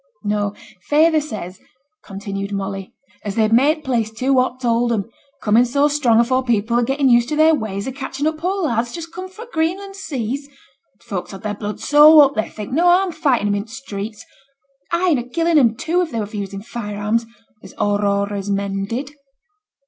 'No; 0.23 0.55
feyther 0.89 1.21
says,' 1.21 1.59
continued 2.03 2.51
Molly, 2.51 2.91
'as 3.23 3.35
they've 3.35 3.51
made 3.53 3.75
t' 3.75 3.81
place 3.81 4.09
too 4.09 4.39
hot 4.39 4.59
t' 4.59 4.67
hold 4.67 4.91
'em, 4.91 5.05
coming 5.43 5.63
so 5.63 5.87
strong 5.87 6.19
afore 6.19 6.43
people 6.43 6.75
had 6.77 6.87
getten 6.87 7.07
used 7.07 7.29
to 7.29 7.35
their 7.35 7.53
ways 7.53 7.87
o' 7.87 7.91
catchin' 7.91 8.25
up 8.25 8.39
poor 8.39 8.63
lads 8.63 8.91
just 8.93 9.13
come 9.13 9.29
fra' 9.29 9.45
t' 9.45 9.51
Greenland 9.53 9.95
seas. 9.95 10.47
T' 10.47 10.53
folks 11.05 11.33
ha' 11.33 11.37
their 11.37 11.53
blood 11.53 11.79
so 11.79 12.19
up 12.21 12.33
they'd 12.33 12.49
think 12.49 12.71
no 12.71 12.85
harm 12.85 13.09
o' 13.09 13.11
fighting 13.11 13.45
'em 13.49 13.55
i' 13.61 13.61
t' 13.61 13.67
streets 13.67 14.25
ay, 14.91 15.09
and 15.11 15.19
o' 15.19 15.29
killing 15.29 15.59
'em, 15.59 15.75
too, 15.75 16.01
if 16.01 16.09
they 16.09 16.19
were 16.19 16.25
for 16.25 16.35
using 16.37 16.63
fire 16.63 16.97
arms, 16.97 17.27
as 17.61 17.69
t' 17.73 17.77
Aurora's 17.79 18.49
men 18.49 18.85
did.' 18.85 19.11